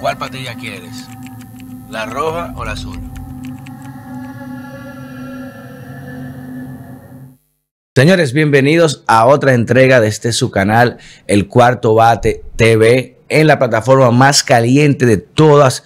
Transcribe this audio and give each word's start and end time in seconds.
¿Cuál 0.00 0.16
patilla 0.16 0.54
quieres? 0.54 1.06
¿La 1.90 2.06
roja 2.06 2.54
o 2.56 2.64
la 2.64 2.72
azul? 2.72 2.98
Señores, 7.94 8.32
bienvenidos 8.32 9.04
a 9.06 9.26
otra 9.26 9.52
entrega 9.52 10.00
de 10.00 10.08
este 10.08 10.32
su 10.32 10.50
canal, 10.50 10.96
El 11.26 11.48
Cuarto 11.48 11.94
Bate 11.94 12.42
TV, 12.56 13.18
en 13.28 13.46
la 13.46 13.58
plataforma 13.58 14.10
más 14.10 14.42
caliente 14.42 15.04
de 15.04 15.18
todas 15.18 15.84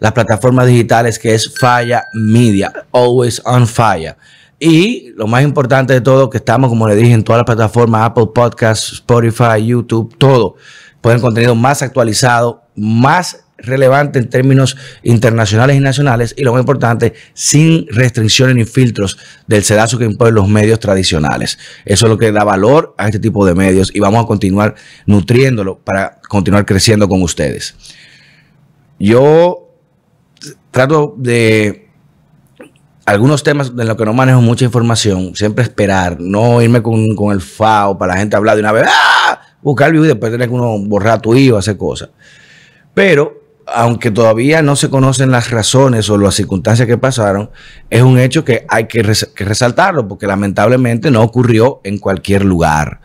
las 0.00 0.10
plataformas 0.10 0.66
digitales 0.66 1.20
que 1.20 1.32
es 1.32 1.54
Falla 1.56 2.06
Media, 2.14 2.72
always 2.90 3.40
on 3.44 3.68
fire. 3.68 4.16
Y 4.58 5.10
lo 5.16 5.28
más 5.28 5.44
importante 5.44 5.92
de 5.92 6.00
todo, 6.00 6.30
que 6.30 6.38
estamos, 6.38 6.68
como 6.68 6.88
le 6.88 6.96
dije, 6.96 7.12
en 7.12 7.22
todas 7.22 7.38
las 7.38 7.46
plataformas, 7.46 8.06
Apple 8.06 8.30
Podcasts, 8.34 8.94
Spotify, 8.94 9.64
YouTube, 9.64 10.16
todo. 10.18 10.56
Pueden 11.00 11.20
contenido 11.20 11.54
más 11.54 11.82
actualizado, 11.82 12.64
más 12.74 13.41
relevante 13.62 14.18
en 14.18 14.28
términos 14.28 14.76
internacionales 15.02 15.76
y 15.76 15.80
nacionales 15.80 16.34
y 16.36 16.42
lo 16.42 16.52
más 16.52 16.60
importante, 16.60 17.14
sin 17.34 17.86
restricciones 17.88 18.56
ni 18.56 18.64
filtros 18.64 19.18
del 19.46 19.64
sedazo 19.64 19.98
que 19.98 20.04
imponen 20.04 20.34
los 20.34 20.48
medios 20.48 20.80
tradicionales. 20.80 21.58
Eso 21.84 22.06
es 22.06 22.10
lo 22.10 22.18
que 22.18 22.32
da 22.32 22.44
valor 22.44 22.94
a 22.98 23.06
este 23.06 23.18
tipo 23.18 23.46
de 23.46 23.54
medios 23.54 23.90
y 23.94 24.00
vamos 24.00 24.24
a 24.24 24.26
continuar 24.26 24.74
nutriéndolo 25.06 25.78
para 25.78 26.20
continuar 26.28 26.66
creciendo 26.66 27.08
con 27.08 27.22
ustedes. 27.22 27.74
Yo 28.98 29.68
trato 30.70 31.14
de 31.18 31.88
algunos 33.04 33.42
temas 33.42 33.74
de 33.74 33.84
los 33.84 33.96
que 33.96 34.04
no 34.04 34.14
manejo 34.14 34.40
mucha 34.40 34.64
información, 34.64 35.34
siempre 35.34 35.64
esperar, 35.64 36.20
no 36.20 36.62
irme 36.62 36.82
con, 36.82 37.16
el 37.32 37.40
FAO 37.40 37.98
para 37.98 38.14
la 38.14 38.20
gente 38.20 38.36
hablar 38.36 38.56
de 38.56 38.60
una 38.60 38.72
vez, 38.72 38.84
¡ah! 38.88 39.40
buscar 39.60 39.88
el 39.88 39.94
video 39.94 40.04
y 40.04 40.08
después 40.08 40.30
tener 40.32 40.48
que 40.48 40.54
uno 40.54 40.78
borrar 40.86 41.20
tu 41.20 41.34
hijo, 41.34 41.56
hacer 41.56 41.76
cosas. 41.76 42.10
Pero 42.94 43.41
aunque 43.74 44.10
todavía 44.10 44.62
no 44.62 44.76
se 44.76 44.90
conocen 44.90 45.30
las 45.30 45.50
razones 45.50 46.08
o 46.10 46.18
las 46.18 46.34
circunstancias 46.34 46.86
que 46.86 46.98
pasaron, 46.98 47.50
es 47.90 48.02
un 48.02 48.18
hecho 48.18 48.44
que 48.44 48.64
hay 48.68 48.86
que, 48.86 49.02
resaltarlo 49.02 50.08
porque 50.08 50.26
lamentablemente 50.26 51.10
no 51.10 51.22
ocurrió 51.22 51.80
en 51.84 51.98
cualquier 51.98 52.44
lugar. 52.44 53.00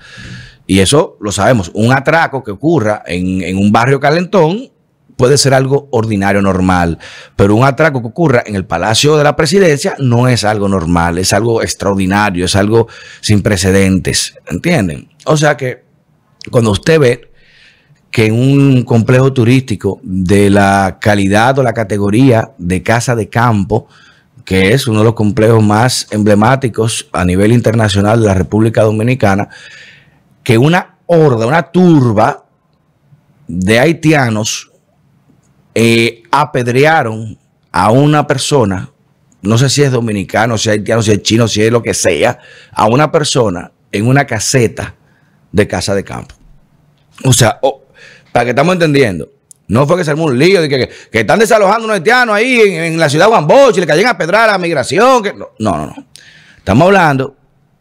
Y 0.66 0.80
eso 0.80 1.18
lo 1.22 1.32
sabemos, 1.32 1.72
un 1.73 1.94
atraco 1.94 2.44
que 2.44 2.52
ocurra 2.52 3.04
en, 3.06 3.58
un 3.58 3.72
barrio 3.72 4.00
calentón 4.00 4.70
puede 5.16 5.38
ser 5.38 5.54
algo 5.54 5.88
ordinario, 5.92 6.42
normal, 6.42 7.00
pero 7.36 7.56
un 7.56 7.64
atraco 7.64 8.02
que 8.02 8.08
ocurra 8.08 8.44
en 8.45 8.56
el 8.56 8.66
Palacio 8.66 9.18
de 9.18 9.23
la 9.23 9.36
Presidencia 9.36 9.95
no 9.98 10.28
es 10.28 10.44
algo 10.44 10.70
normal, 10.70 11.18
es 11.18 11.34
algo 11.34 11.64
extraordinario, 11.64 12.45
es 12.45 12.56
algo 12.56 12.88
sin 13.22 13.42
precedentes, 13.42 14.36
¿entienden? 14.48 15.10
O 15.26 15.36
sea 15.36 15.58
que 15.58 15.84
cuando 16.52 16.72
usted 16.72 17.00
ve 17.00 17.27
que 18.11 18.27
en 18.27 18.33
un 18.33 18.83
complejo 18.83 19.33
turístico 19.33 20.00
de 20.03 20.50
la 20.50 20.97
calidad 21.00 21.59
o 21.59 21.63
la 21.63 21.73
categoría 21.73 22.52
de 22.58 22.81
casa 22.81 23.16
de 23.16 23.30
campo, 23.30 23.88
que 24.45 24.73
es 24.73 24.88
uno 24.88 24.99
de 24.99 25.05
los 25.05 25.14
complejos 25.14 25.64
más 25.64 26.08
emblemáticos 26.11 27.09
a 27.11 27.25
nivel 27.25 27.52
internacional 27.52 28.22
de 28.22 28.27
la 28.27 28.33
República 28.33 28.83
Dominicana, 28.83 29.49
que 30.44 30.58
una 30.58 30.97
horda, 31.05 31.45
una 31.45 31.64
turba 31.64 32.45
de 33.47 33.80
haitianos 33.80 34.71
eh, 35.75 36.23
apedrearon 36.31 37.38
a 37.71 37.92
una 37.92 38.25
persona, 38.25 38.89
no 39.42 39.58
sé 39.58 39.69
si 39.69 39.83
es 39.83 39.92
dominicano, 39.92 40.58
si 40.58 40.69
es 40.69 40.73
haitiano, 40.73 41.02
si 41.02 41.11
es 41.11 41.21
chino, 41.21 41.47
si 41.47 41.61
es 41.61 41.71
lo 41.71 41.83
que 41.83 41.94
sea, 41.94 42.39
a 42.71 42.88
una 42.88 43.11
persona 43.11 43.71
en 43.92 44.08
una 44.08 44.25
caseta 44.25 44.95
de 45.52 45.67
casa 45.67 45.94
de 45.94 46.03
campo. 46.03 46.36
O 47.23 47.33
sea, 47.33 47.59
que 48.43 48.52
estamos 48.52 48.73
entendiendo. 48.73 49.30
No 49.67 49.85
fue 49.85 49.97
que 49.97 50.05
se 50.05 50.11
armó 50.11 50.25
un 50.25 50.39
lío 50.39 50.61
de 50.61 50.69
que, 50.69 50.89
están 51.11 51.39
desalojando 51.39 51.86
unos 51.86 51.95
haitianos 51.95 52.36
ahí 52.36 52.61
en, 52.61 52.98
la 52.98 53.09
ciudad 53.09 53.25
de 53.25 53.31
Guamboche 53.31 53.80
y 53.80 53.81
le 53.81 53.87
cayeron 53.87 54.11
a 54.11 54.17
pedrar 54.17 54.49
a 54.49 54.53
la 54.53 54.58
migración. 54.58 55.23
no, 55.37 55.49
no, 55.59 55.87
no. 55.87 55.95
Estamos 56.58 56.86
hablando 56.86 57.36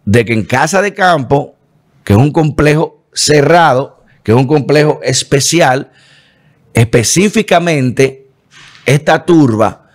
de 0.04 0.24
que 0.24 0.32
en 0.32 0.44
Casa 0.44 0.82
de 0.82 0.94
Campo, 0.94 1.54
que 2.02 2.12
es 2.12 2.18
un 2.18 2.32
complejo 2.32 3.04
cerrado, 3.12 4.04
que 4.22 4.32
es 4.32 4.38
un 4.38 4.46
complejo 4.46 5.00
especial, 5.02 5.92
específicamente 6.74 8.26
esta 8.84 9.24
turba 9.24 9.90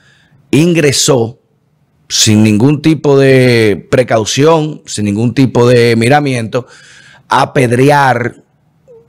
ingresó 0.52 1.40
sin 2.10 2.44
ningún 2.44 2.82
tipo 2.82 3.18
de 3.18 3.88
precaución, 3.90 4.82
sin 4.86 5.06
ningún 5.06 5.34
tipo 5.34 5.68
de 5.68 5.96
miramiento, 5.96 6.68
a 7.30 7.54
pedrear 7.54 8.44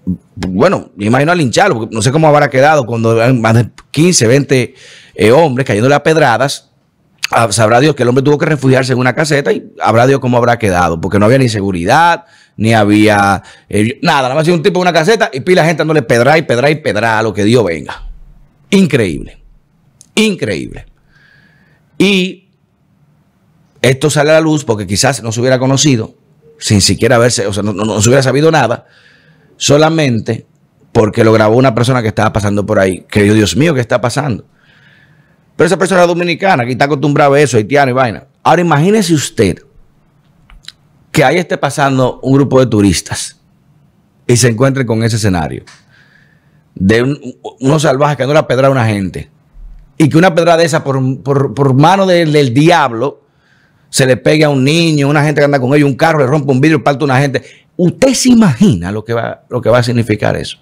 bueno, 0.05 0.91
me 0.97 1.07
imagino 1.07 1.33
a 1.33 1.35
lincharlo, 1.35 1.77
porque 1.77 1.95
no 1.95 2.03
sé 2.03 2.11
cómo 2.11 2.27
habrá 2.27 2.51
quedado 2.51 2.87
cuando 2.87 3.17
más 3.35 3.55
de 3.55 3.69
15, 3.91 4.27
20 4.27 4.75
eh, 5.15 5.33
hombres 5.33 5.67
cayéndole 5.67 5.95
a 5.95 6.03
pedradas. 6.03 6.71
Ah, 7.31 7.51
sabrá 7.51 7.81
Dios 7.81 7.95
que 7.95 8.03
el 8.03 8.09
hombre 8.09 8.23
tuvo 8.23 8.37
que 8.37 8.47
refugiarse 8.47 8.93
en 8.93 8.99
una 8.99 9.15
caseta 9.15 9.53
y 9.53 9.73
habrá 9.81 10.07
Dios 10.07 10.21
cómo 10.21 10.37
habrá 10.37 10.59
quedado, 10.59 11.01
porque 11.01 11.19
no 11.19 11.27
había 11.27 11.39
ni 11.39 11.49
seguridad, 11.49 12.25
ni 12.57 12.75
había 12.75 13.43
eh, 13.69 13.99
nada, 14.03 14.23
nada 14.23 14.35
más 14.35 14.49
un 14.49 14.63
tipo 14.63 14.81
en 14.81 14.83
una 14.83 14.93
caseta 14.93 15.31
y 15.33 15.41
pila 15.41 15.65
gente 15.65 15.81
dándole 15.81 16.03
pedra 16.03 16.37
y 16.37 16.43
pedra 16.43 16.69
y 16.69 16.77
pedra 16.77 17.19
a 17.19 17.23
lo 17.23 17.33
que 17.33 17.45
Dios 17.45 17.65
venga. 17.65 18.03
Increíble, 18.71 19.39
increíble. 20.15 20.87
Y 21.97 22.49
esto 23.81 24.11
sale 24.11 24.31
a 24.31 24.35
la 24.35 24.41
luz 24.41 24.65
porque 24.65 24.87
quizás 24.87 25.23
no 25.23 25.33
se 25.33 25.41
hubiera 25.41 25.59
conocido, 25.59 26.15
sin 26.59 26.83
siquiera 26.83 27.17
haberse, 27.17 27.47
o 27.47 27.53
sea, 27.53 27.63
no 27.63 28.03
se 28.03 28.09
hubiera 28.09 28.23
sabido 28.23 28.51
nada 28.51 28.87
solamente 29.63 30.45
porque 30.91 31.23
lo 31.23 31.33
grabó 31.33 31.55
una 31.55 31.73
persona 31.73 32.03
que 32.03 32.09
estaba 32.09 32.33
pasando 32.33 32.67
por 32.67 32.81
ahí. 32.81 33.07
Que 33.09 33.23
Dios 33.23 33.57
mío, 33.57 33.73
¿qué 33.75 33.81
está 33.81 34.01
pasando? 34.01 34.45
Pero 35.55 35.67
esa 35.67 35.79
persona 35.79 36.05
dominicana, 36.05 36.65
que 36.65 36.73
está 36.73 36.87
acostumbrada 36.87 37.37
a 37.37 37.41
eso, 37.41 37.57
haitiano 37.57 37.93
y 37.93 37.95
vaina. 37.95 38.25
Ahora 38.43 38.61
imagínese 38.61 39.15
usted 39.15 39.63
que 41.13 41.23
ahí 41.23 41.37
esté 41.37 41.59
pasando 41.59 42.19
un 42.23 42.35
grupo 42.35 42.59
de 42.59 42.67
turistas 42.67 43.39
y 44.27 44.37
se 44.37 44.49
encuentre 44.49 44.85
con 44.85 45.05
ese 45.05 45.15
escenario 45.15 45.63
de 46.75 47.03
unos 47.61 47.83
salvajes 47.83 48.17
que 48.17 48.27
no 48.27 48.33
la 48.33 48.49
pedra 48.49 48.67
a 48.67 48.71
una 48.71 48.87
gente 48.87 49.31
y 49.97 50.09
que 50.09 50.19
una 50.19 50.35
pedra 50.35 50.57
de 50.57 50.65
esa 50.65 50.83
por, 50.83 51.75
mano 51.75 52.05
del 52.07 52.53
diablo 52.53 53.23
se 53.91 54.07
le 54.07 54.17
pegue 54.17 54.43
a 54.43 54.49
un 54.49 54.65
niño, 54.65 55.07
una 55.07 55.23
gente 55.23 55.41
que 55.41 55.45
anda 55.45 55.61
con 55.61 55.73
ellos, 55.75 55.89
un 55.89 55.97
carro 55.97 56.19
le 56.19 56.27
rompe 56.27 56.51
un 56.51 56.63
vidrio, 56.63 56.83
parte 56.83 57.05
una 57.05 57.21
gente. 57.21 57.43
¿Usted 57.77 58.15
se 58.15 58.29
imagina 58.29 58.93
lo 58.93 59.05
que 59.05 59.13
va, 59.13 59.43
lo 59.49 59.61
que 59.61 59.71
va 59.71 59.79
a 59.79 59.83
significar 59.83 60.37
eso? 60.37 60.59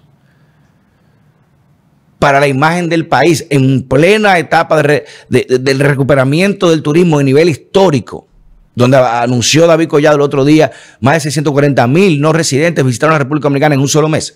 Para 2.19 2.39
la 2.39 2.47
imagen 2.47 2.87
del 2.87 3.07
país, 3.07 3.45
en 3.49 3.83
plena 3.83 4.37
etapa 4.37 4.81
del 4.81 5.79
recuperamiento 5.79 6.69
del 6.69 6.83
turismo 6.83 7.19
a 7.19 7.23
nivel 7.23 7.49
histórico, 7.49 8.27
donde 8.75 8.97
anunció 8.97 9.67
David 9.67 9.87
Collado 9.87 10.15
el 10.15 10.21
otro 10.21 10.45
día, 10.45 10.71
más 10.99 11.15
de 11.15 11.19
640 11.21 11.87
mil 11.87 12.21
no 12.21 12.31
residentes 12.31 12.85
visitaron 12.85 13.13
la 13.13 13.19
República 13.19 13.45
Dominicana 13.45 13.75
en 13.75 13.81
un 13.81 13.87
solo 13.87 14.07
mes. 14.07 14.35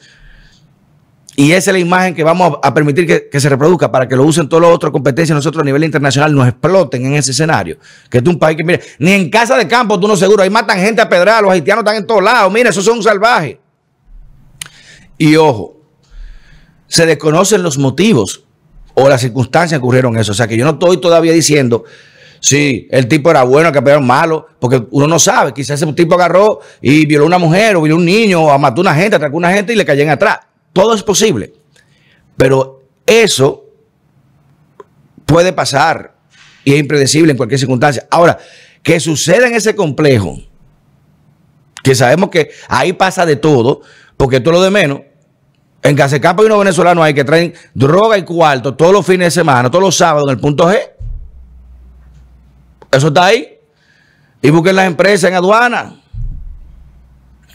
Y 1.37 1.51
esa 1.51 1.71
es 1.71 1.73
la 1.73 1.79
imagen 1.79 2.15
que 2.15 2.23
vamos 2.23 2.59
a 2.63 2.73
permitir 2.73 3.29
que, 3.29 3.39
se 3.39 3.49
reproduzca 3.49 3.91
para 3.91 4.07
que 4.07 4.15
lo 4.15 4.23
usen 4.23 4.47
todos 4.47 4.61
los 4.61 4.71
otros 4.71 4.91
competencias 4.91 5.35
nosotros 5.35 5.61
a 5.63 5.65
nivel 5.65 5.83
internacional 5.83 6.33
nos 6.33 6.47
exploten 6.47 7.05
en 7.05 7.15
ese 7.15 7.31
escenario. 7.31 7.77
Que 8.09 8.19
es 8.19 8.23
un 8.25 8.39
país 8.39 8.55
que, 8.55 8.63
mire, 8.63 8.81
ni 8.99 9.11
en 9.11 9.29
casa 9.29 9.57
de 9.57 9.67
campo 9.67 9.99
tú 9.99 10.07
no 10.07 10.15
seguro, 10.15 10.43
ahí 10.43 10.49
matan 10.49 10.79
gente 10.79 11.01
a 11.01 11.09
pedrar, 11.09 11.43
los 11.43 11.51
haitianos 11.51 11.81
están 11.81 11.97
en 11.97 12.07
todos 12.07 12.23
lados, 12.23 12.51
mire, 12.53 12.69
esos 12.69 12.85
son 12.85 13.03
salvajes. 13.03 13.57
Y 15.17 15.35
ojo, 15.35 15.81
se 16.87 17.05
desconocen 17.05 17.63
los 17.63 17.77
motivos 17.77 18.45
o 18.93 19.09
las 19.09 19.19
circunstancias 19.19 19.77
que 19.77 19.83
ocurrieron 19.83 20.17
eso. 20.17 20.31
O 20.31 20.35
sea 20.35 20.47
que 20.47 20.55
yo 20.55 20.63
no 20.63 20.71
estoy 20.71 21.01
todavía 21.01 21.33
diciendo, 21.33 21.83
sí, 22.39 22.87
el 22.91 23.09
tipo 23.09 23.29
era 23.29 23.43
bueno, 23.43 23.73
que 23.73 23.79
era 23.79 23.99
malo, 23.99 24.47
porque 24.57 24.85
uno 24.91 25.05
no 25.05 25.19
sabe, 25.19 25.53
quizás 25.53 25.81
ese 25.81 25.93
tipo 25.93 26.15
agarró 26.15 26.61
y 26.81 27.05
violó 27.05 27.25
a 27.25 27.27
una 27.27 27.39
mujer 27.39 27.75
o 27.75 27.81
violó 27.81 27.95
a 27.95 27.99
un 27.99 28.05
niño 28.05 28.41
o 28.41 28.57
mató 28.57 28.79
a 28.79 28.83
una 28.83 28.95
gente, 28.95 29.17
atracó 29.17 29.35
a 29.35 29.39
una 29.39 29.51
gente 29.51 29.73
y 29.73 29.75
le 29.75 29.83
cayeron 29.83 30.13
atrás. 30.13 30.39
Todo 30.75 30.93
es 30.93 31.03
posible. 31.03 31.53
Pero 32.35 32.83
eso 33.05 33.63
puede 35.25 35.53
pasar 35.53 36.15
y 36.65 36.73
es 36.73 36.79
impredecible 36.81 37.31
en 37.31 37.37
cualquier 37.37 37.59
circunstancia. 37.59 38.05
Ahora, 38.11 38.37
que 38.83 38.99
suceda 38.99 39.47
en 39.47 39.55
ese 39.55 39.73
complejo, 39.73 40.37
que 41.81 41.95
sabemos 41.95 42.29
que 42.29 42.51
ahí 42.67 42.91
pasa 42.91 43.25
de 43.25 43.37
todo, 43.37 43.83
porque 44.17 44.41
todo 44.41 44.55
lo 44.55 44.61
de 44.61 44.69
menos. 44.69 44.99
En 45.81 45.95
Casecampo 45.95 46.41
hay 46.41 46.47
unos 46.47 46.59
venezolanos 46.59 47.05
ahí 47.05 47.13
que 47.13 47.23
traen 47.23 47.53
droga 47.73 48.17
y 48.17 48.23
cuarto 48.23 48.75
todos 48.75 48.91
los 48.91 49.05
fines 49.05 49.27
de 49.27 49.31
semana, 49.31 49.71
todos 49.71 49.83
los 49.83 49.95
sábados 49.95 50.27
en 50.27 50.35
el 50.35 50.41
punto 50.41 50.69
G. 50.69 50.77
Eso 52.91 53.07
está 53.07 53.27
ahí. 53.27 53.59
Y 54.41 54.49
busquen 54.49 54.75
las 54.75 54.87
empresas 54.87 55.29
en 55.29 55.37
aduana, 55.37 56.01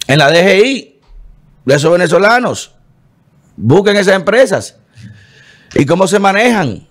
en 0.07 0.19
la 0.19 0.31
DGI, 0.31 1.01
de 1.67 1.75
esos 1.75 1.93
venezolanos. 1.93 2.80
Busquen 3.63 3.97
esas 3.97 4.15
empresas. 4.15 4.77
¿Y 5.75 5.85
cómo 5.85 6.07
se 6.07 6.19
manejan? 6.19 6.87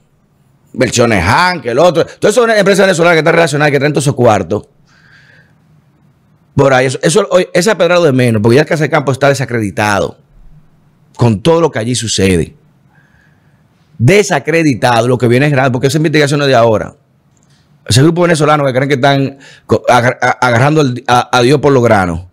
Versiones 0.72 1.24
Han, 1.26 1.62
el 1.64 1.80
otro. 1.80 2.06
Todas 2.06 2.38
esas 2.38 2.58
empresas 2.58 2.86
venezolanas 2.86 3.16
que 3.16 3.20
están 3.20 3.34
relacionadas, 3.34 3.72
que 3.72 3.80
traen 3.80 3.94
todos 3.94 4.04
esos 4.04 4.16
cuartos. 4.16 4.68
Por 6.56 6.74
ahí, 6.74 6.86
eso, 6.86 7.00
eso, 7.02 7.28
ese 7.54 7.72
apedrado 7.72 8.04
de 8.04 8.12
menos, 8.12 8.42
porque 8.42 8.58
ya 8.58 8.66
Casa 8.66 8.88
Campo 8.90 9.12
está 9.12 9.30
desacreditado 9.30 10.18
con 11.16 11.42
todo 11.42 11.60
lo 11.60 11.72
que 11.72 11.80
allí 11.80 11.96
sucede. 11.96 12.56
desacreditado 13.98 15.08
lo 15.08 15.18
que 15.18 15.28
viene 15.28 15.48
es 15.48 15.52
grande, 15.52 15.72
porque 15.72 15.88
esa 15.88 15.98
investigación 15.98 16.42
es 16.42 16.48
de 16.48 16.56
ahora. 16.56 16.96
Ese 17.86 18.04
grupo 18.04 18.22
venezolano 18.22 18.66
que 18.66 18.74
creen 18.74 18.88
que 18.88 18.96
están 18.96 19.40
agarrando 20.40 20.84
a, 21.08 21.42
Dios 21.42 21.60
por 21.60 21.74
los 21.74 21.84
granos, 21.84 22.26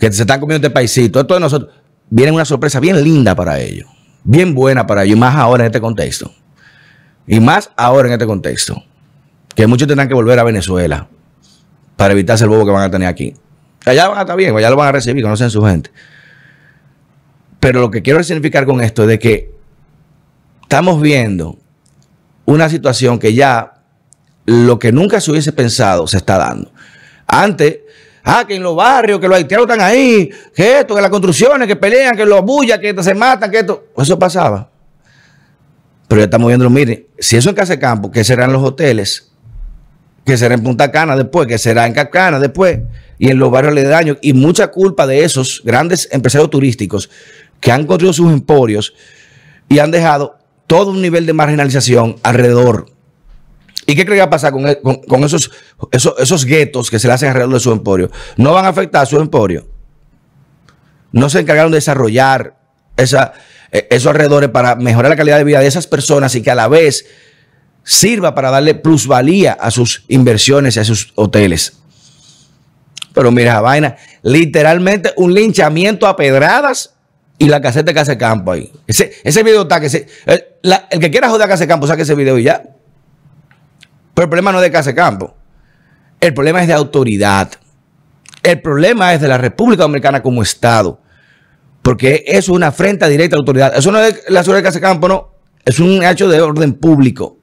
que 0.00 0.10
se 0.12 0.22
están 0.22 0.40
comiendo 0.40 0.66
este 0.66 0.74
paisito, 0.74 1.20
esto 1.20 1.34
de 1.34 1.40
nosotros, 1.40 1.72
viene 2.10 2.32
una 2.32 2.44
sorpresa 2.44 2.80
bien 2.80 3.02
linda 3.02 3.34
para 3.34 3.60
ellos, 3.60 3.88
bien 4.24 4.54
buena 4.54 4.86
para 4.86 5.04
ellos, 5.04 5.16
y 5.16 5.20
más 5.20 5.34
ahora 5.36 5.64
en 5.64 5.66
este 5.66 5.80
contexto. 5.80 6.32
Y 7.26 7.40
más 7.40 7.70
ahora 7.76 8.08
en 8.08 8.14
este 8.14 8.26
contexto, 8.26 8.82
que 9.54 9.66
muchos 9.66 9.86
tendrán 9.86 10.08
que 10.08 10.14
volver 10.14 10.38
a 10.38 10.44
Venezuela 10.44 11.08
para 11.96 12.12
evitarse 12.14 12.44
el 12.44 12.50
bobo 12.50 12.64
que 12.64 12.72
van 12.72 12.84
a 12.84 12.90
tener 12.90 13.08
aquí. 13.08 13.34
Allá 13.84 14.08
van 14.08 14.18
a 14.18 14.20
estar 14.22 14.36
bien, 14.36 14.56
allá 14.56 14.70
lo 14.70 14.76
van 14.76 14.88
a 14.88 14.92
recibir, 14.92 15.22
conocen 15.22 15.50
su 15.50 15.62
gente. 15.62 15.90
Pero 17.60 17.80
lo 17.80 17.90
que 17.90 18.02
quiero 18.02 18.22
significar 18.22 18.64
con 18.64 18.80
esto 18.80 19.02
es 19.02 19.08
de 19.08 19.18
que 19.18 19.52
estamos 20.62 21.00
viendo 21.02 21.58
una 22.44 22.68
situación 22.68 23.18
que 23.18 23.34
ya 23.34 23.82
lo 24.46 24.78
que 24.78 24.92
nunca 24.92 25.20
se 25.20 25.30
hubiese 25.30 25.52
pensado 25.52 26.06
se 26.06 26.16
está 26.16 26.38
dando. 26.38 26.72
Antes, 27.26 27.80
ah, 28.28 28.46
que 28.46 28.54
en 28.56 28.62
los 28.62 28.76
barrios, 28.76 29.18
que 29.18 29.26
los 29.26 29.36
haitianos 29.36 29.66
están 29.68 29.80
ahí, 29.80 30.30
que 30.54 30.80
esto, 30.80 30.94
que 30.94 31.00
las 31.00 31.10
construcciones, 31.10 31.66
que 31.66 31.76
pelean, 31.76 32.16
que 32.16 32.26
los 32.26 32.42
bullas, 32.42 32.78
que 32.78 32.94
se 33.02 33.14
matan, 33.14 33.50
que 33.50 33.60
esto. 33.60 33.86
Eso 33.96 34.18
pasaba. 34.18 34.68
Pero 36.06 36.20
ya 36.20 36.24
estamos 36.24 36.48
viendo, 36.48 36.68
miren, 36.68 37.06
si 37.18 37.36
eso 37.36 37.50
en 37.50 37.56
Casa 37.56 37.74
de 37.74 37.78
Campo, 37.78 38.10
que 38.10 38.24
serán 38.24 38.52
los 38.52 38.62
hoteles, 38.62 39.30
que 40.24 40.36
será 40.36 40.54
en 40.54 40.62
Punta 40.62 40.90
Cana 40.90 41.16
después, 41.16 41.46
que 41.46 41.58
será 41.58 41.86
en 41.86 41.94
Cacana 41.94 42.38
después, 42.38 42.80
y 43.18 43.30
en 43.30 43.38
los 43.38 43.50
barrios 43.50 43.72
aledaños, 43.72 44.18
y 44.20 44.32
mucha 44.34 44.68
culpa 44.68 45.06
de 45.06 45.24
esos 45.24 45.62
grandes 45.64 46.08
empresarios 46.12 46.50
turísticos 46.50 47.10
que 47.60 47.72
han 47.72 47.86
construido 47.86 48.12
sus 48.12 48.32
emporios 48.32 48.94
y 49.68 49.78
han 49.78 49.90
dejado 49.90 50.38
todo 50.66 50.90
un 50.90 51.02
nivel 51.02 51.26
de 51.26 51.32
marginalización 51.32 52.16
alrededor 52.22 52.97
¿Y 53.86 53.94
qué 53.94 54.04
cree 54.04 54.16
que 54.16 54.20
va 54.20 54.26
a 54.26 54.30
pasar 54.30 54.52
con, 54.52 54.66
e, 54.66 54.78
esos, 55.24 55.50
esos, 56.18 56.44
guetos 56.44 56.90
que 56.90 56.98
se 56.98 57.06
le 57.06 57.14
hacen 57.14 57.28
alrededor 57.28 57.54
de 57.54 57.60
su 57.60 57.72
emporio? 57.72 58.10
No 58.36 58.52
van 58.52 58.66
a 58.66 58.68
afectar 58.68 59.02
a 59.02 59.06
su 59.06 59.18
emporio. 59.18 59.66
No 61.12 61.30
se 61.30 61.40
encargaron 61.40 61.72
de 61.72 61.78
desarrollar 61.78 62.58
esa, 62.96 63.32
e, 63.72 63.86
esos 63.90 64.08
alrededores 64.08 64.50
para 64.50 64.76
mejorar 64.76 65.10
la 65.10 65.16
calidad 65.16 65.38
de 65.38 65.44
vida 65.44 65.60
de 65.60 65.66
esas 65.66 65.86
personas 65.86 66.34
y 66.34 66.42
que 66.42 66.50
a 66.50 66.54
la 66.54 66.68
vez 66.68 67.06
sirva 67.82 68.34
para 68.34 68.50
darle 68.50 68.74
plusvalía 68.74 69.52
a 69.52 69.70
sus 69.70 70.04
inversiones 70.08 70.76
y 70.76 70.80
a 70.80 70.84
sus 70.84 71.12
hoteles. 71.14 71.78
Pero 73.14 73.32
mira, 73.32 73.60
vaina, 73.60 73.96
literalmente 74.22 75.12
un 75.16 75.32
linchamiento 75.32 76.06
a 76.06 76.14
pedradas 76.14 76.94
y 77.38 77.48
la 77.48 77.60
caseta 77.62 77.90
de 77.90 77.94
Casa 77.94 78.18
Campo 78.18 78.52
ahí. 78.52 78.70
Ese, 78.86 79.12
ese 79.24 79.42
video 79.42 79.62
está 79.62 79.80
que 79.80 79.86
el, 80.26 80.44
el 80.90 81.00
que 81.00 81.10
quiera 81.10 81.28
joder 81.28 81.44
a 81.44 81.48
Casa 81.48 81.66
Campo 81.66 81.86
saque 81.86 82.02
ese 82.02 82.14
video 82.14 82.38
y 82.38 82.44
ya. 82.44 82.62
Pero 84.18 84.24
el 84.24 84.30
problema 84.30 84.50
no 84.50 84.58
es 84.58 84.64
de 84.64 84.72
Casa 84.72 84.92
Campo. 84.96 85.32
El 86.20 86.34
problema 86.34 86.60
es 86.60 86.66
de 86.66 86.72
autoridad. 86.72 87.52
El 88.42 88.60
problema 88.60 89.14
es 89.14 89.20
de 89.20 89.28
la 89.28 89.38
República 89.38 89.84
Dominicana 89.84 90.24
como 90.24 90.42
Estado. 90.42 91.00
Porque 91.82 92.24
eso 92.26 92.36
es 92.36 92.48
una 92.48 92.66
afrenta 92.66 93.06
directa 93.06 93.36
a 93.36 93.38
la 93.38 93.42
autoridad. 93.42 93.76
Eso 93.76 93.92
no 93.92 94.00
es 94.00 94.24
la 94.26 94.42
seguridad 94.42 94.64
de 94.64 94.68
Casa 94.70 94.80
Campo, 94.80 95.06
no. 95.06 95.34
Es 95.64 95.78
un 95.78 96.02
hecho 96.02 96.28
de 96.28 96.40
orden 96.40 96.72
público. 96.72 97.38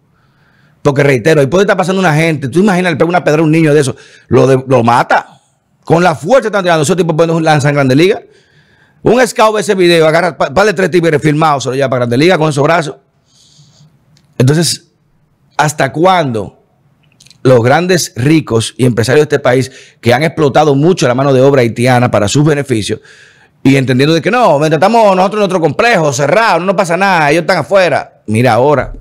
Porque 0.82 1.02
reitero, 1.02 1.40
ahí 1.40 1.48
puede 1.48 1.64
estar 1.64 1.78
pasando 1.78 2.02
una 2.02 2.14
gente. 2.14 2.50
Tú 2.50 2.60
imaginas, 2.60 2.92
le 2.92 2.98
pega 2.98 3.08
una 3.08 3.24
pedra 3.24 3.40
a 3.40 3.44
un 3.46 3.52
niño 3.52 3.74
de 3.74 3.80
eso. 3.80 3.96
Lo, 4.28 4.46
lo 4.68 4.84
mata. 4.84 5.40
Con 5.86 6.04
la 6.04 6.14
fuerza 6.14 6.50
están 6.50 6.64
tirando. 6.64 6.84
Esos 6.84 6.98
tipos 6.98 7.16
pueden 7.16 7.42
lanzar 7.42 7.70
en 7.70 7.76
Grande 7.76 7.96
Liga. 7.96 8.22
Un 9.02 9.26
scout 9.26 9.56
ve 9.56 9.62
ese 9.62 9.76
video, 9.76 10.06
agarra 10.06 10.38
par 10.38 10.66
de 10.66 10.74
tres 10.74 10.92
tigres 10.92 11.22
filmados, 11.22 11.64
se 11.64 11.70
lo 11.70 11.76
lleva 11.76 11.90
para 11.90 12.00
Grande 12.00 12.18
Liga 12.18 12.38
con 12.38 12.50
esos 12.50 12.66
brazos. 12.66 12.98
Entonces, 14.38 14.92
¿hasta 15.56 15.94
cuándo 15.94 16.55
los 17.46 17.62
grandes 17.62 18.12
ricos 18.16 18.74
y 18.76 18.86
empresarios 18.86 19.30
de 19.30 19.36
este 19.36 19.40
país 19.40 19.72
que 20.02 20.16
han 20.16 20.24
explotado 20.24 20.74
mucho 20.74 21.08
la 21.08 21.14
mano 21.14 21.32
de 21.32 21.42
obra 21.42 21.62
haitiana 21.62 22.10
para 22.10 22.28
sus 22.28 22.44
beneficios 22.44 23.02
y 23.62 23.76
entendiendo 23.78 24.16
de 24.16 24.22
que 24.22 24.32
no, 24.32 24.58
mientras 24.58 24.80
estamos 24.80 25.16
nosotros 25.16 25.34
en 25.34 25.40
nuestro 25.42 25.62
complejo 25.62 26.12
cerrado, 26.12 26.60
no 26.60 26.66
nos 26.66 26.76
pasa 26.76 26.98
nada, 26.98 27.30
ellos 27.30 27.42
están 27.42 27.60
afuera. 27.60 28.22
Mira 28.26 28.54
ahora, 28.54 28.94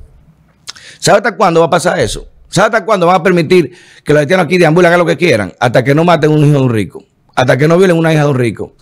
¿sabe 0.98 1.18
hasta 1.18 1.34
cuándo 1.34 1.60
va 1.60 1.66
a 1.66 1.70
pasar 1.70 1.98
eso? 1.98 2.28
¿Sabe 2.50 2.66
hasta 2.66 2.84
cuándo 2.84 3.06
van 3.06 3.16
a 3.16 3.22
permitir 3.22 3.72
que 4.04 4.12
los 4.12 4.20
haitianos 4.20 4.44
aquí 4.44 4.58
deambulen 4.58 4.88
hagan 4.88 5.00
lo 5.00 5.06
que 5.06 5.16
quieran? 5.16 5.54
Hasta 5.58 5.82
que 5.82 5.94
no 5.94 6.04
maten 6.04 6.30
un 6.30 6.44
hijo 6.44 6.58
de 6.58 6.64
un 6.64 6.70
rico, 6.70 7.02
hasta 7.34 7.56
que 7.56 7.66
no 7.66 7.78
violen 7.78 7.96
una 7.96 8.12
hija 8.12 8.24
de 8.24 8.28
un 8.28 8.38
rico, 8.38 8.74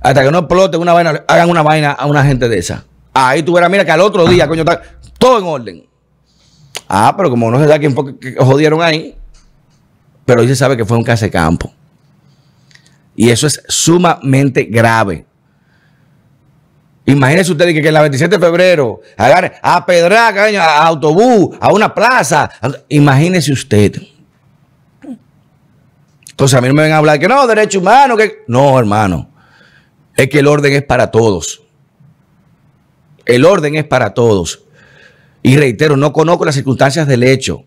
hasta 0.00 0.24
que 0.24 0.30
no 0.32 0.38
exploten 0.38 0.80
una 0.80 0.92
vaina, 0.92 1.22
hagan 1.28 1.48
una 1.48 1.62
vaina 1.62 1.92
a 1.92 2.06
una 2.06 2.24
gente 2.24 2.48
de 2.48 2.58
esa. 2.58 2.84
Ahí 3.14 3.44
tú 3.44 3.56
mira 3.70 3.84
que 3.84 3.92
al 3.92 4.00
otro 4.00 4.26
día, 4.26 4.48
coño, 4.48 4.62
está 4.62 4.82
todo 5.18 5.38
en 5.38 5.44
orden. 5.44 5.91
Ah, 6.94 7.14
pero 7.16 7.30
como 7.30 7.50
no 7.50 7.58
se 7.58 7.66
sabe 7.66 7.80
quién 7.80 7.94
fue 7.94 8.18
que 8.18 8.34
jodieron 8.34 8.82
ahí, 8.82 9.16
pero 10.26 10.42
hoy 10.42 10.48
se 10.48 10.54
sabe 10.54 10.76
que 10.76 10.84
fue 10.84 10.98
un 10.98 11.02
casa 11.02 11.24
de 11.24 11.30
campo. 11.30 11.72
Y 13.16 13.30
eso 13.30 13.46
es 13.46 13.62
sumamente 13.66 14.64
grave. 14.64 15.24
Imagínense 17.06 17.50
ustedes 17.50 17.72
que, 17.72 17.88
en 17.88 17.94
la 17.94 18.02
27 18.02 18.36
de 18.36 18.44
febrero 18.44 19.00
agarren 19.16 19.52
a 19.62 19.86
pedrar, 19.86 20.36
a 20.36 20.86
autobús, 20.86 21.56
a 21.58 21.72
una 21.72 21.94
plaza. 21.94 22.50
Imagínese 22.90 23.52
usted. 23.52 23.94
Entonces 26.28 26.58
a 26.58 26.60
mí 26.60 26.68
no 26.68 26.74
me 26.74 26.82
ven 26.82 26.92
a 26.92 26.98
hablar 26.98 27.18
que 27.18 27.26
no, 27.26 27.46
derecho 27.46 27.78
humano, 27.78 28.18
que. 28.18 28.44
No, 28.48 28.78
hermano. 28.78 29.30
Es 30.14 30.28
que 30.28 30.40
el 30.40 30.46
orden 30.46 30.74
es 30.74 30.84
para 30.84 31.10
todos. 31.10 31.62
El 33.24 33.46
orden 33.46 33.76
es 33.76 33.84
para 33.84 34.12
todos. 34.12 34.62
Y 35.42 35.56
reitero, 35.56 35.96
no 35.96 36.12
conozco 36.12 36.44
las 36.44 36.54
circunstancias 36.54 37.06
del 37.06 37.24
hecho. 37.24 37.64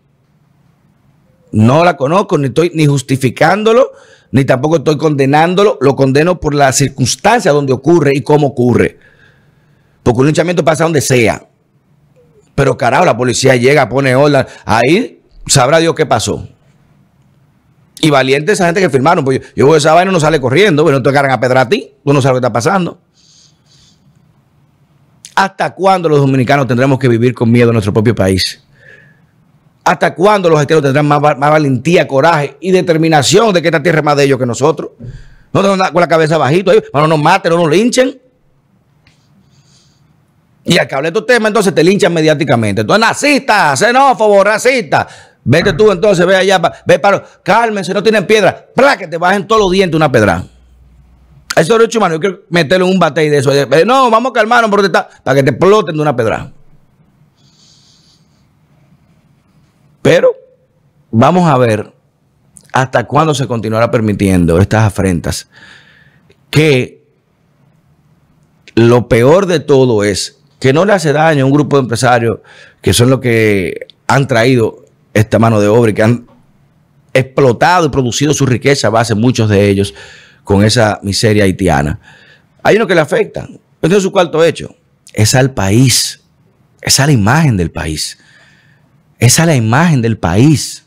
No 1.52 1.84
la 1.84 1.96
conozco, 1.96 2.38
ni 2.38 2.48
estoy 2.48 2.72
ni 2.74 2.86
justificándolo, 2.86 3.92
ni 4.30 4.44
tampoco 4.44 4.76
estoy 4.76 4.96
condenándolo. 4.96 5.78
Lo 5.80 5.94
condeno 5.94 6.40
por 6.40 6.54
las 6.54 6.76
circunstancias 6.76 7.54
donde 7.54 7.72
ocurre 7.72 8.12
y 8.14 8.22
cómo 8.22 8.48
ocurre. 8.48 8.98
Porque 10.02 10.20
un 10.20 10.26
linchamiento 10.26 10.64
pasa 10.64 10.84
donde 10.84 11.00
sea. 11.00 11.46
Pero 12.54 12.76
carajo, 12.76 13.04
la 13.04 13.16
policía 13.16 13.56
llega, 13.56 13.88
pone 13.88 14.14
orden. 14.14 14.46
Ahí 14.64 15.20
sabrá 15.46 15.78
Dios 15.78 15.94
qué 15.94 16.06
pasó. 16.06 16.48
Y 18.00 18.10
valiente 18.10 18.52
esa 18.52 18.66
gente 18.66 18.80
que 18.80 18.90
firmaron. 18.90 19.24
Pues 19.24 19.40
yo, 19.54 19.66
yo 19.68 19.76
esa 19.76 19.92
vaina 19.94 20.12
no 20.12 20.20
sale 20.20 20.40
corriendo, 20.40 20.84
pero 20.84 20.96
no 20.96 21.02
te 21.02 21.08
agarran 21.10 21.32
a 21.32 21.40
pedra 21.40 21.62
a 21.62 21.68
ti. 21.68 21.92
Tú 22.04 22.12
no 22.12 22.22
sabes 22.22 22.36
lo 22.36 22.40
que 22.40 22.46
está 22.46 22.52
pasando. 22.52 23.00
¿Hasta 25.36 25.74
cuándo 25.74 26.08
los 26.08 26.18
dominicanos 26.18 26.66
tendremos 26.66 26.98
que 26.98 27.08
vivir 27.08 27.34
con 27.34 27.52
miedo 27.52 27.68
en 27.68 27.74
nuestro 27.74 27.92
propio 27.92 28.14
país? 28.14 28.58
¿Hasta 29.84 30.14
cuándo 30.14 30.48
los 30.48 30.58
haitianos 30.58 30.82
tendrán 30.82 31.06
más, 31.06 31.20
valentía, 31.20 32.08
coraje 32.08 32.56
y 32.58 32.70
determinación 32.70 33.52
de 33.52 33.60
que 33.60 33.68
esta 33.68 33.82
tierra 33.82 33.98
es 33.98 34.04
más 34.04 34.16
de 34.16 34.24
ellos 34.24 34.38
que 34.38 34.46
nosotros? 34.46 34.92
No 35.52 35.60
tenemos 35.62 35.90
con 35.90 36.00
la 36.00 36.08
cabeza 36.08 36.38
bajito 36.38 36.70
ahí, 36.70 36.82
no 36.92 37.06
nos 37.06 37.18
maten, 37.18 37.52
no 37.52 37.58
nos 37.58 37.70
linchen. 37.70 38.18
Y 40.64 40.78
al 40.78 40.88
que 40.88 40.94
hable 40.94 41.10
de 41.10 41.18
estos 41.18 41.26
temas, 41.26 41.50
entonces 41.50 41.74
te 41.74 41.84
linchan 41.84 42.14
mediáticamente. 42.14 42.80
Eres 42.80 42.98
nazista, 42.98 43.76
xenófobo, 43.76 44.42
racista. 44.42 45.06
Vete 45.44 45.74
tú 45.74 45.92
entonces, 45.92 46.26
ve 46.26 46.34
allá, 46.34 46.60
ve 46.86 46.98
para. 46.98 47.22
Cálmense, 47.42 47.92
no 47.92 48.02
tienen 48.02 48.26
piedra. 48.26 48.66
Para 48.74 48.96
que 48.96 49.06
te 49.06 49.18
bajen 49.18 49.46
todos 49.46 49.60
los 49.60 49.70
dientes 49.70 49.94
una 49.94 50.10
pedra. 50.10 50.42
Eso 51.56 51.72
es 51.72 51.78
derecho 51.78 51.98
humano. 51.98 52.16
Yo 52.16 52.20
quiero 52.20 52.40
meterlo 52.50 52.86
en 52.86 52.92
un 52.92 52.98
batey 52.98 53.30
de 53.30 53.38
eso. 53.38 53.50
Eh, 53.50 53.84
no, 53.86 54.10
vamos 54.10 54.30
a 54.30 54.32
calmarnos 54.34 54.70
para 54.70 55.34
que 55.34 55.42
te 55.42 55.50
exploten 55.50 55.96
de 55.96 56.02
una 56.02 56.14
pedra. 56.14 56.52
Pero 60.02 60.36
vamos 61.10 61.48
a 61.48 61.56
ver 61.56 61.92
hasta 62.72 63.06
cuándo 63.06 63.34
se 63.34 63.46
continuará 63.46 63.90
permitiendo 63.90 64.60
estas 64.60 64.84
afrentas. 64.84 65.48
Que 66.50 67.02
lo 68.74 69.08
peor 69.08 69.46
de 69.46 69.60
todo 69.60 70.04
es 70.04 70.38
que 70.60 70.74
no 70.74 70.84
le 70.84 70.92
hace 70.92 71.14
daño 71.14 71.44
a 71.44 71.46
un 71.46 71.52
grupo 71.52 71.76
de 71.76 71.82
empresarios 71.84 72.40
que 72.82 72.92
son 72.92 73.08
los 73.08 73.20
que 73.20 73.86
han 74.06 74.26
traído 74.26 74.84
esta 75.14 75.38
mano 75.38 75.58
de 75.58 75.68
obra 75.68 75.90
y 75.90 75.94
que 75.94 76.02
han 76.02 76.26
explotado 77.14 77.86
y 77.86 77.88
producido 77.88 78.34
su 78.34 78.44
riqueza 78.44 78.88
a 78.88 78.90
base, 78.90 79.14
muchos 79.14 79.48
de 79.48 79.70
ellos, 79.70 79.94
con 80.46 80.64
esa 80.64 81.00
miseria 81.02 81.42
haitiana. 81.42 81.98
Hay 82.62 82.76
uno 82.76 82.86
que 82.86 82.94
le 82.94 83.00
afecta. 83.00 83.48
Este 83.82 83.96
es 83.96 84.02
su 84.02 84.12
cuarto 84.12 84.44
hecho. 84.44 84.76
Es 85.12 85.34
al 85.34 85.50
país. 85.50 86.22
Es 86.80 87.00
a 87.00 87.06
la 87.06 87.12
imagen 87.12 87.56
del 87.56 87.72
país. 87.72 88.16
Es 89.18 89.40
a 89.40 89.44
la 89.44 89.56
imagen 89.56 90.00
del 90.00 90.18
país. 90.18 90.86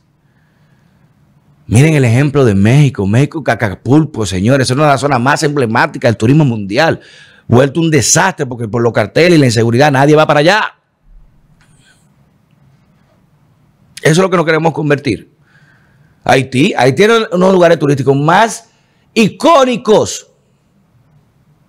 Miren 1.67 1.93
el 1.93 2.05
ejemplo 2.05 2.45
de 2.45 2.55
México. 2.55 3.05
México, 3.05 3.43
Cacapulco, 3.43 4.25
señores. 4.25 4.69
Es 4.69 4.71
una 4.71 4.85
de 4.85 4.91
las 4.91 5.01
zonas 5.01 5.19
más 5.19 5.43
emblemáticas 5.43 6.09
del 6.09 6.17
turismo 6.17 6.45
mundial. 6.45 7.01
Vuelto 7.45 7.81
un 7.81 7.91
desastre 7.91 8.45
porque 8.45 8.69
por 8.69 8.81
los 8.81 8.93
carteles 8.93 9.37
y 9.37 9.41
la 9.41 9.45
inseguridad 9.47 9.91
nadie 9.91 10.15
va 10.15 10.25
para 10.25 10.39
allá. 10.39 10.75
Eso 14.01 14.11
es 14.11 14.17
lo 14.19 14.29
que 14.29 14.37
nos 14.37 14.45
queremos 14.45 14.71
convertir. 14.71 15.29
Haití, 16.23 16.73
Haití 16.77 16.95
tiene 16.95 17.25
unos 17.33 17.51
lugares 17.51 17.77
turísticos 17.77 18.15
más 18.15 18.68
icónicos. 19.13 20.27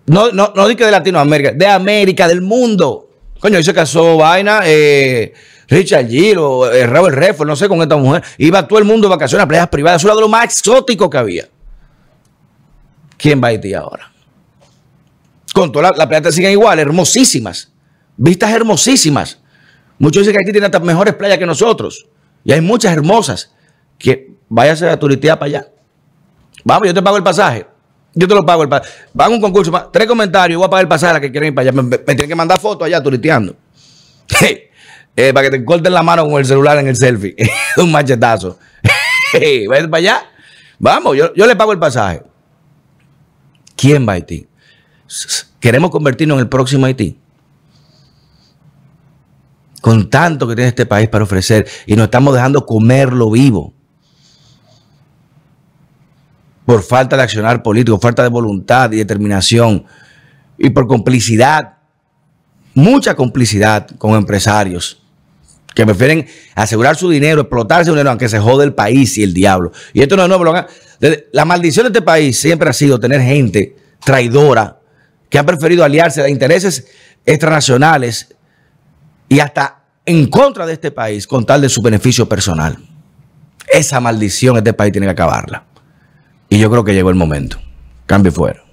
No, 0.07 0.33
no, 0.33 0.53
no 0.55 0.67
que 0.69 0.85
de 0.85 0.91
Latinoamérica, 0.91 1.53
de 1.53 1.67
América, 1.67 2.27
del 2.27 2.43
mundo. 2.43 3.11
Coño, 3.39 3.57
ahí 3.57 3.65
se 3.65 3.73
casó 3.73 4.17
vaina, 4.17 4.63
eh, 4.65 5.33
Richard 5.69 6.09
Giro, 6.09 6.71
eh, 6.71 6.87
Robert 6.87 7.39
no 7.41 7.55
sé, 7.55 7.69
con 7.69 7.81
esta 7.81 7.97
mujer. 7.97 8.23
Iba 8.39 8.67
todo 8.67 8.79
el 8.79 8.85
mundo 8.85 9.09
de 9.09 9.15
vacaciones 9.15 9.45
a 9.45 9.49
playas 9.49 9.69
privadas. 9.69 10.03
Eso 10.03 10.11
era 10.11 10.21
lo 10.21 10.29
más 10.29 10.45
exótico 10.45 11.09
que 11.09 11.17
había. 11.17 11.49
¿Quién 13.17 13.41
va 13.43 13.49
a 13.49 13.51
Haití 13.51 13.73
ahora? 13.73 14.11
Con 15.55 15.71
todas 15.71 15.91
las 15.91 15.99
la 15.99 16.09
playas 16.09 16.35
siguen 16.35 16.53
igual, 16.53 16.79
hermosísimas. 16.79 17.73
Vistas 18.17 18.51
hermosísimas. 18.51 19.39
Muchos 19.99 20.23
dicen 20.23 20.33
que 20.33 20.39
Haití 20.41 20.53
tiene 20.53 20.67
hasta 20.67 20.81
mejores 20.81 21.15
playas 21.15 21.39
que 21.39 21.47
nosotros. 21.47 22.07
Y 22.45 22.53
hay 22.53 22.61
muchas 22.61 22.93
hermosas. 22.93 23.53
Que 23.97 24.33
váyase 24.49 24.89
a 24.89 24.99
turistear 24.99 25.39
para 25.39 25.47
allá. 25.47 25.69
Vamos, 26.65 26.89
yo 26.89 26.95
te 26.95 27.03
pago 27.03 27.17
el 27.17 27.23
pasaje. 27.23 27.67
Yo 28.15 28.27
te 28.27 28.35
lo 28.35 28.45
pago 28.45 28.63
el 28.63 28.69
pasaje. 28.69 28.91
Pago 29.17 29.35
un 29.35 29.41
concurso. 29.41 29.91
Tres 29.93 30.07
comentarios. 30.07 30.59
Voy 30.59 30.67
a 30.67 30.71
pagar 30.71 30.85
el 30.85 30.89
pasaje 30.89 31.11
a 31.11 31.15
la 31.15 31.21
que 31.21 31.31
quieren 31.31 31.49
ir 31.49 31.55
para 31.55 31.71
allá. 31.71 31.83
Me, 31.83 31.99
tienen 31.99 32.29
que 32.29 32.35
mandar 32.35 32.61
fotos 32.61 32.87
allá 32.87 33.03
turisteando. 33.03 33.57
Eh, 35.17 35.35
para 35.35 35.51
que 35.51 35.59
te 35.59 35.65
corten 35.65 35.93
la 35.93 36.05
mano 36.05 36.25
con 36.25 36.39
el 36.39 36.47
celular 36.47 36.79
en 36.79 36.87
el 36.87 36.97
selfie. 36.97 37.35
un 37.77 37.91
machetazo. 37.91 38.59
hey, 39.33 39.67
para 39.67 39.97
allá? 39.97 40.23
Vamos, 40.79 41.17
yo, 41.17 41.35
yo 41.35 41.47
le 41.47 41.57
pago 41.57 41.73
el 41.73 41.79
pasaje. 41.81 42.23
¿Quién 43.77 44.07
va 44.07 44.13
a 44.13 44.15
Haití? 44.15 44.47
¿Queremos 45.59 45.91
convertirnos 45.91 46.37
en 46.37 46.41
el 46.41 46.49
próximo 46.49 46.87
Haití? 46.87 47.19
Con 49.83 50.09
tanto 50.09 50.47
que 50.47 50.55
tiene 50.55 50.69
este 50.69 50.87
país 50.87 51.09
para 51.09 51.25
ofrecer 51.25 51.67
y 51.87 51.97
nos 51.97 52.05
estamos 52.05 52.33
dejando 52.33 52.65
comerlo 52.65 53.31
vivo 53.31 53.75
por 56.71 56.85
falta 56.85 57.17
de 57.17 57.25
accionar 57.25 57.65
político, 57.65 57.99
falta 57.99 58.23
de 58.23 58.29
voluntad 58.29 58.93
y 58.93 58.99
determinación 58.99 59.85
y 60.57 60.71
por 60.71 60.87
complicidad, 60.87 61.79
mucha 62.75 63.17
complicidad 63.17 63.89
con 63.99 64.15
empresarios 64.15 65.03
que 65.75 65.85
prefieren 65.85 66.29
asegurar 66.55 66.95
su 66.95 67.11
dinero, 67.11 67.41
explotar 67.41 67.85
su 67.85 67.91
dinero, 67.91 68.11
aunque 68.11 68.29
se 68.29 68.39
jode 68.39 68.65
el 68.65 68.73
país 68.73 69.19
y 69.19 69.25
el 69.25 69.35
diablo. 69.35 69.73
Y 69.93 70.01
esto 70.01 70.15
no 70.15 70.23
es 70.23 70.29
nuevo. 70.29 70.45
La 71.33 71.45
maldición 71.45 71.87
de 71.87 71.89
este 71.89 72.03
país 72.03 72.39
siempre 72.39 72.71
ha 72.71 72.73
sido 72.73 73.01
tener 73.01 73.21
gente 73.21 73.75
traidora 74.05 74.79
que 75.29 75.41
ha 75.41 75.45
preferido 75.45 75.83
aliarse 75.83 76.23
a 76.23 76.29
intereses 76.29 76.87
extranacionales 77.27 78.33
y 79.29 79.41
hasta 79.41 79.83
en 80.07 80.29
contra 80.29 80.67
de 80.67 80.75
este 80.75 80.93
país 80.93 81.27
con 81.27 81.45
tal 81.45 81.63
de 81.63 81.69
su 81.69 81.83
beneficio 81.83 82.29
personal. 82.29 82.79
Esa 83.73 83.99
maldición 83.99 84.57
este 84.57 84.73
país 84.73 84.93
tiene 84.93 85.09
que 85.09 85.15
acabarla. 85.15 85.65
Y 86.51 86.59
yo 86.59 86.69
creo 86.69 86.85
que 86.85 86.93
llegó 86.93 87.11
el 87.11 87.17
momento. 87.17 87.59
Cambio 88.07 88.33
fuera. 88.33 88.65